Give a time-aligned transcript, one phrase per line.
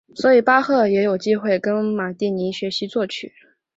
[0.15, 3.35] 所以巴赫也有机会跟马蒂尼学习作曲。